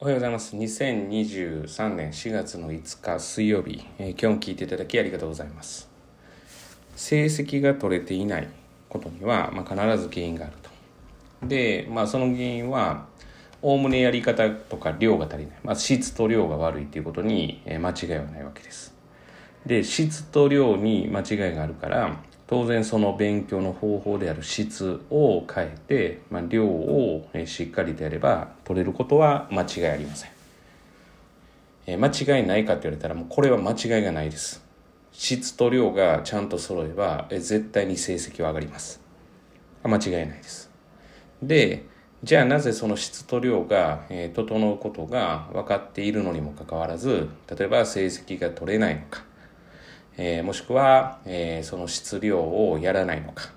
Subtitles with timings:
[0.00, 0.54] おはようございます。
[0.54, 5.90] 2023年4月の5日水曜日、えー、今日も聞いていただきありがとうございます。
[6.94, 8.46] 成績が取れていない
[8.88, 10.54] ことには、まあ、必ず原因がある
[11.42, 11.48] と。
[11.48, 13.06] で、まあ、その原因は、
[13.60, 15.58] おおむねやり方とか量が足りない。
[15.64, 17.90] まあ、質と量が悪いということに、間違いは
[18.26, 18.94] ないわけです。
[19.66, 22.16] で、質と量に間違いがあるから、
[22.48, 30.30] 当然その勉強の方法である質を変えて、まあ、量をしっかりとやれば取れることは間違いありません。
[31.86, 34.64] え間違いないかって言われたらもうこれは間違いがないです。
[35.12, 39.00] 質と量がちゃんと揃えばえ絶対に成績は上がります。
[39.84, 40.70] 間違いないです。
[41.42, 41.84] で、
[42.22, 49.22] じゃあなぜその質と量が、え整うことが分かっているのにもかかわらず例えば成績が取れないのか
[50.18, 53.50] えー、もしくは、えー、その質量をやらないのか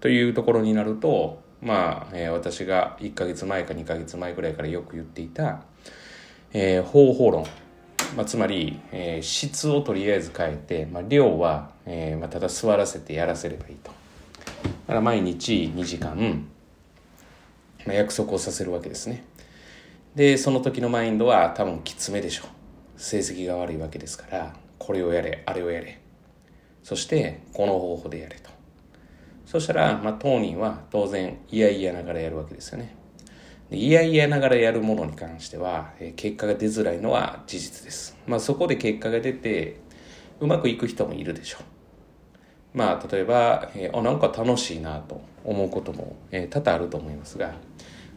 [0.00, 5.62] というところになるとまあ、えー、私が1ヶ月前か2ヶ月前ぐらいからよく言っていた、
[6.52, 7.46] えー、方法論、
[8.16, 13.92] まあ、つまり、えー、質をとりあえず変えて、まあ、量は、えーまあ、ただ座らせてやらせればいいと。
[13.92, 13.94] だ
[14.88, 16.48] から毎日2時間、
[17.86, 19.24] まあ、約束をさせるわけですね。
[20.16, 22.46] でその時のマインドは多分きつめでしょう。
[22.96, 24.52] 成績が悪いわけですから。
[24.82, 26.00] これをやれあれをやれ
[26.82, 28.50] そしてこの方法でやれと
[29.46, 32.96] そしたら、まあ、当人は当然嫌々ながらやるわけですよね
[33.70, 38.18] 嫌々ながらやるものに関しては、え結果が出づらいのは事実です。
[38.26, 39.80] まあそこで結果が出て、
[40.40, 41.58] うまくいく人もいるでしょ
[42.74, 42.76] う。
[42.76, 47.54] まあ例えば、えー、あ、なんか楽しいなと思うことも、えー、多々あると思いますが、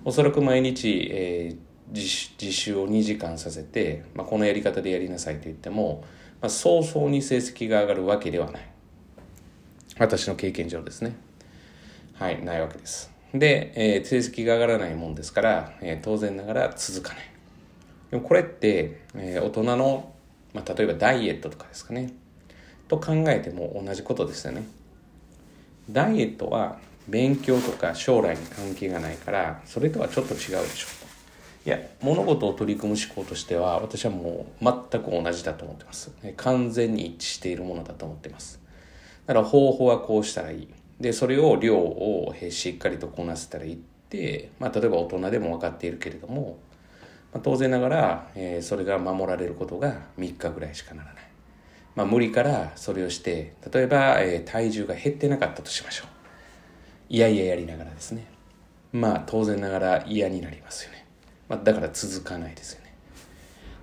[0.03, 1.57] おそらく毎日、えー、
[1.93, 6.03] 自自習を2時間させて、まあ、このやり方でやりなさいと言っても、
[6.41, 8.67] まあ、早々に成績が上がるわけではない。
[9.97, 11.15] 私の経験上ですね。
[12.13, 13.11] はい、ないわけです。
[13.33, 17.23] で、えー、成績が上がらないもんですから、えー、当然ながら続かない。
[18.11, 20.13] でもこれって、えー、大人の、
[20.53, 22.13] まあ、例えばダイエットとかですかね。
[22.87, 24.63] と考えても同じことですよね。
[25.89, 31.04] ダイエットは勉強とか将来に関係がないから、それとはちょっと違うでしょう。
[31.65, 36.11] いや物事を取り組む思考としては私はもう全く同じだと思ってます。
[36.37, 38.61] 完全に一致しているものだと思ってます。
[39.25, 40.67] だから方法はこうしたらいい。
[40.99, 43.77] でそれを量をしっかりとこなせたらいいっ
[44.09, 46.57] て、まあ、例えば大人でも分かっているけれども、
[47.33, 51.23] まあ、当然ながら、えー、それが守られることが3日ぐらいしかならない、
[51.95, 56.07] まあ、無理からそれをして例えば、えー、体重が減ってなかったとしましょう。
[57.09, 58.27] いやいややりながらですね。
[58.93, 61.04] まあ当然ながら嫌になりますよね。
[61.47, 62.93] まあ、だから続かないですよね。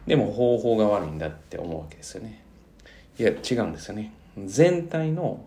[0.06, 2.42] でも方法が悪いんだって思うわけですよね。
[3.18, 4.12] いや違うんですよね。
[4.46, 5.44] 全体の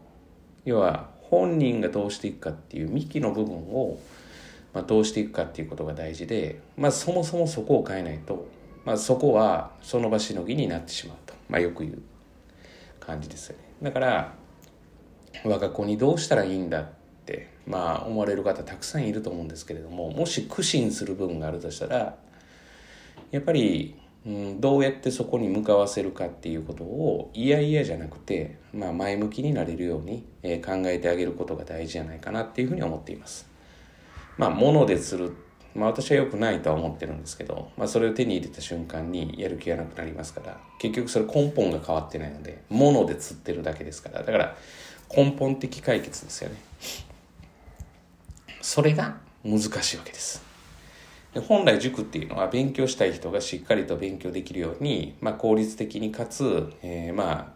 [0.63, 3.99] 要は本人がどうしていくかっていう幹の部分を、
[4.73, 8.47] まあ、どうしていくかっていうことが大事で、まあ、そもそもそこを変えないと、
[8.85, 12.01] まあ、そこはその場しのぎになってしまうと、まあ、よく言う
[12.99, 13.63] 感じですよね。
[13.81, 14.33] だから
[15.43, 16.94] 我が子にどうしたらいいんだって
[17.67, 22.15] まあ思われる方たくさんいると思うんですけれどももし苦心する部分があるとしたら
[23.31, 33.49] やっぱり、うん、どうやってそこに向かわせるかっていうことを嫌々じゃなくて、まあ、前向きになれるように、え、考えてあげることが大事じゃないかなっていうふうに思っています。
[34.37, 35.35] まあ、物でする
[35.75, 44.55] まあ私は良くないとは思ってるんですけど、まあそれを手に入れた瞬間にやる気がなくなりますから、結局それ根本が変わってないので、物で釣ってるだけですから、だから
[45.15, 46.55] 根本的解決ですよね。
[48.65, 50.43] それが難しいわけです。
[51.35, 57.53] で本来塾っていうのは勉強したい人がしっかりと勉強できるように、まあ、効率的にかつ、えー、ま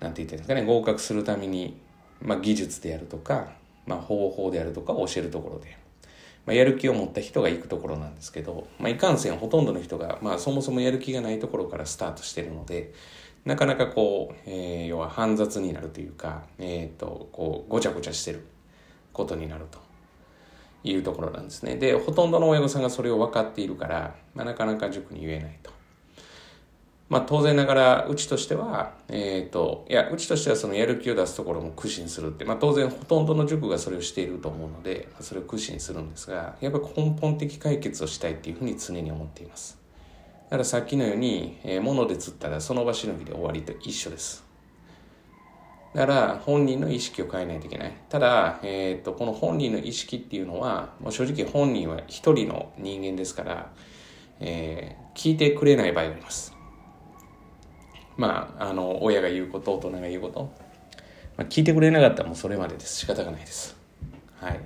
[0.00, 1.80] あなんて言ってるんですかね合格するために、
[2.22, 3.48] まあ、技術であるとか、
[3.86, 5.76] まあ、方法であるとかを教えるところで、
[6.46, 12.94] まあ、やる気を持った人が行くところなんですけど、まあ、いかんせんほとんどの人が、まあ、そもそもやる気がないところからスタートしてるので
[13.44, 18.46] なかなかこう、えー、要は煩雑になるというか、えーとこうごちゃごちゃしてる
[19.12, 19.89] ことになると。
[20.82, 21.76] いうところなんですね。
[21.76, 25.70] で、ほとんどの親御さんがそれを分かっているから、まあ、なかなか塾に言えないと。
[27.10, 39.76] まあ当然ながら、うちとしては、えっ、ー、と、いや、うちとしてはそのやる気を出すところも苦心するって、まあ当然ほとんどの塾がそれをしていると思うので、それを苦心するんですが、やっぱり根本的解決をしたいっていうふうに常に思っています。
[40.44, 44.49] だからさっきのように、えー、物で釣ったらその場しのぎで終わりと一緒です。
[45.94, 47.92] だから本人の意識を変えないといけない。
[48.08, 53.72] ただ、えっ、と、この本人の意識っていうのは、もう正直本人は一人の人間ですから、
[54.38, 56.54] えー、聞いてくれない場合があります。
[58.16, 60.52] まあ、あの、親が言うこと、大人が言うこと。
[61.36, 62.98] まあ、聞いてくれなかったらもうそれまでです。
[62.98, 63.76] 仕方がないです。
[64.40, 64.60] はい。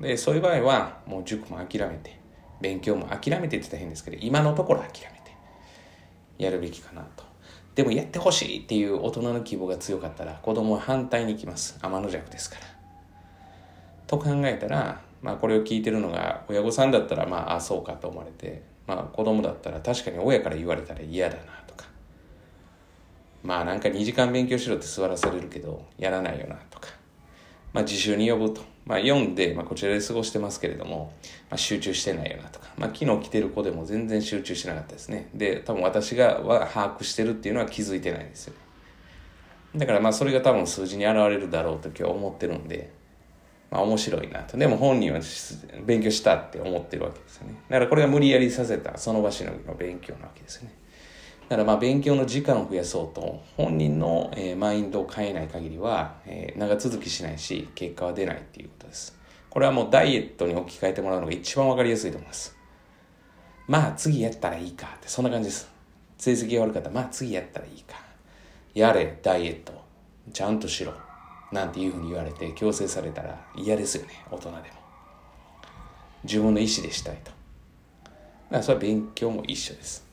[0.00, 2.18] で、そういう場合は、もう塾も諦めて、
[2.60, 5.36] 勉強も諦めてって言ったら変ですけど、今のところ諦めて
[6.38, 7.25] やるべきかなと。
[7.76, 11.78] でもやってほしいっていう大人の希望が強かったら子供は反対に行きます。
[11.80, 12.62] 天の弱ですから。
[14.06, 21.84] と考えたら、まあこれを聞いてるのが親御さんだったらまああそうかと思われて、まあ子供だったら確かに親から言われたら嫌だなとか、
[23.42, 26.88] まあなんか2時間勉強しろって座らされるけどやらないよなとか、
[27.76, 28.62] まあ自習に呼ぶと。
[28.86, 31.12] まあ読んで、まあこちらで過ごしてますけれども、
[31.50, 35.28] まあ集中してないよなとか、まあ昨日来てる子でも全然集中してなかったですね。
[35.34, 38.54] で、多分私がは把握してるっていうのは気づいてないんですよ。
[39.74, 42.90] だからまあそれが多分数字に現れるだろうと今日思ってるんで、
[43.70, 44.56] まあ面白いなと。
[44.56, 45.20] でも本人は
[45.84, 47.56] 勉強したって思ってるわけですよね。
[47.68, 50.74] だからこれが無理やりさせたその場しのぎの勉強なわけですよね。
[51.48, 59.16] だからまあ勉強の時間を増やそうと本人の、えー、マインドを変えない限りは、えー、長続きしないし結果は出ないっていうことです。
[59.48, 62.56] これはもうダイエットに置き換えてもらうのが一番わかりやすいと思います。
[63.68, 65.70] まあ次やったらいいかってそんな感じです。
[66.18, 67.96] 成績が悪かったらまあ次やったらいいか。
[68.74, 69.72] やれダイエット。
[70.32, 70.92] ちゃんとしろ。
[71.52, 74.62] なんていうふうに言われて強制されたら嫌ですよね大人でも。
[76.24, 77.30] 自分の意思でしたいと。
[77.30, 78.12] だか
[78.50, 80.05] らそれは勉強も一緒です。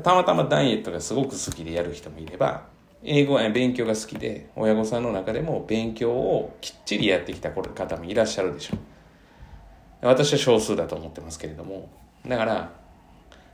[0.00, 2.64] たまたまダイエットがすごく好きでやる人もいれば、
[3.02, 10.06] 英語は勉強が好きで、親御さんの中でも勉強をきっちりやってきた方もいらっしゃるでしょう。
[10.06, 11.88] 私は少数だと思ってますけれども、
[12.26, 12.72] だから、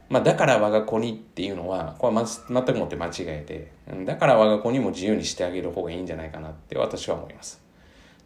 [0.08, 3.44] まあ、だから我が子にっていうのは、これは全くもって間違え
[3.88, 7.60] て、だから我が子にも自由にしてあげる方がいいんじゃないかなって私は思います。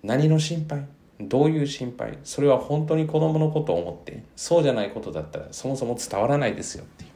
[0.03, 0.87] 何の心配？
[1.21, 2.19] どういう心配？
[2.25, 7.10] それは本当に子供のことを思って、そうじゃないことだったらそもそも伝わらないですよっていう。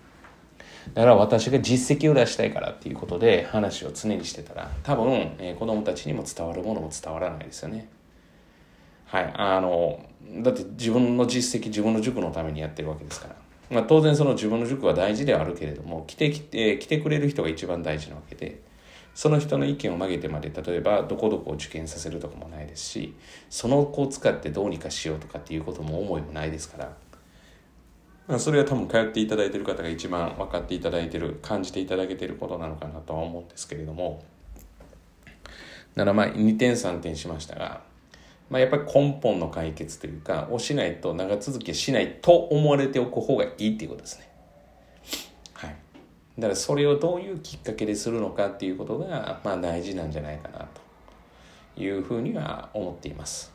[0.92, 7.88] だから私が実績を出したいからっていうことで話を常にしてたら多分、えー、子供たちにも伝わるものも伝わらないですよね。
[9.06, 9.32] はい。
[9.36, 10.04] あの、
[10.42, 13.36] だって自分の実績、自分の塾のためにやってるわけですから。
[13.70, 18.60] まあ当然その自分の塾は大事ではあるけれども、来てきて、来てくれる人が一番大事なわけで、
[19.14, 23.14] その人の意見を曲げてまで、例えばどこどこを受験させるとかもないですし、
[23.48, 26.96] その子を使ってどうにかしようとかっていうことも思いもないですから、
[28.38, 34.24] それは多分通っていただいてる方が一番分かっていただいてる感じていただけてることなのかなとは思うんですけれども
[35.94, 37.82] ならまあ2点3点しましたが、
[38.48, 44.28] まあ、やっぱり根本の解決というかをしないと長続きしないと思われておく方がいいっていうことですね。
[45.52, 45.76] はい、
[46.38, 50.66] だからそれをどういうきっかけでするのかっていうことが、まあ、大事なんじゃないかな
[51.76, 53.52] というふうには思っています。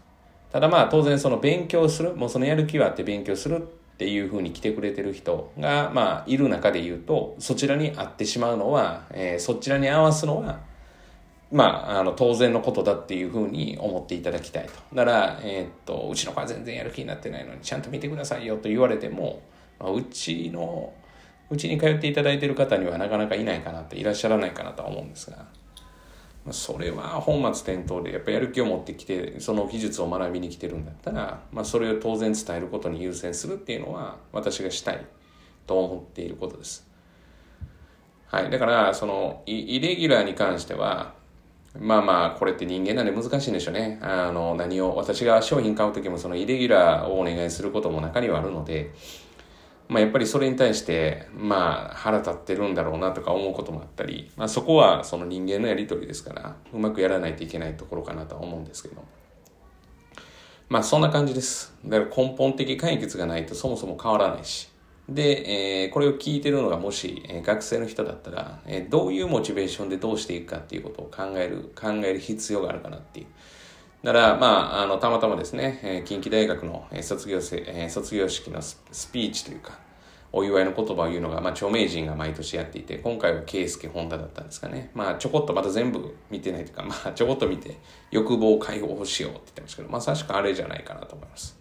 [0.52, 3.68] ただまあ当然その勉強するもうそのやる気はあって勉強する
[4.00, 10.62] っていうふうに来てくれてる人が、まあ、いる中で言うと、そちらに会ってしまうのは、えー、そちらに合わすのは、
[11.52, 14.72] まあ、あの、当然のことだっていうふうに思っていただきたいと。
[14.96, 19.42] だから、えー、っと、うちの子は全然やる気になってないのに、ちゃんと見てくださいよと言われても、
[19.78, 20.94] まあ、うちの、
[21.50, 25.46] うちに通っていただいている方にはなかなかいないかなって、いらっしゃらないかなとは思うんですが、
[26.52, 35.06] それは本末転倒でやっぱやる気を持ってきてその技術を学びに来てるんだったら、まあ、それを当然伝えることに優先するっていうのは私がしたい
[35.68, 36.88] と思っていることです。
[38.28, 41.14] はい、だからそのイレギュラーに関しては
[41.78, 44.00] まあまあこれって人間なんで難しいんでしょうね。
[44.02, 48.92] あの何を私が商品買う時もそのイレギュラーをお願いすることも中にはあるので
[49.90, 59.04] まあ、やっぱりそれに対して、まあ、腹立ってるんだろうなとか思うこともあったり、まあ、そこはその人間のやりとりですから、うまくやらないといけないところかなとは思うんですけど。
[60.70, 61.76] まあ、そんな感じです。
[61.84, 64.70] だから根本的解決がないとそもそも変わらないし。
[65.10, 73.26] で、えー、これを聞いてるのがもし、えー、学生の人だったら、えー、どういうモチベーションでどうしていくかっていうことを考える、考える必要があるかなっていう。
[74.04, 78.80] だから、まあ、あの、たまたまですね、えー、近畿大学の、卒業生、えー、卒業式のス
[79.12, 79.78] ピーチというか、
[80.32, 84.92] お祝いの言葉を言うのが、まあ、著名人が毎年やっていて、今回は圭介本田だったんですかね。
[84.94, 87.78] まあ、ちょこっとまだ全部見てないというか、まあ、ちょこっと見て、
[88.12, 91.60] 欲望解放しようって言ってましたけど、まさしくあれじゃないかなと思います。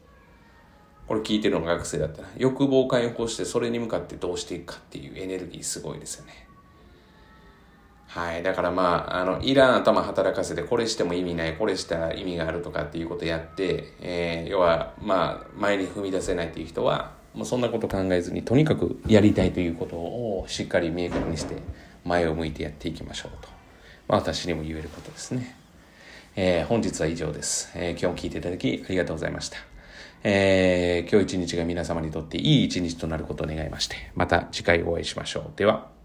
[1.09, 6.48] これ聞いてるのが学生だったら、欲望解放してそれに向かってどうしていくかっていうエネルギーすごいですよね。
[8.09, 8.43] はい。
[8.43, 21.57] だからまあ、あの、いらん頭働かせて、これしても意味ない、これしたら意味があるとかっていうことやって、えー、要は、まあ、前に踏み出せないっていう人は、もうそんなこと考えずに、とにかくやりたいということをしっかり明確にして、
[22.05, 23.49] 前を向いてやっていきましょうと。
[24.09, 25.55] まあ、私にも言えることですね。
[26.35, 27.71] えー、本日は以上です。
[27.75, 29.59] えー、今日も聞いていただきありがとうございました。
[30.25, 35.59] えー、今日一日が皆様にとっていい一日となることを願いまして、また次回お会いしましょう。
[35.59, 35.98] では。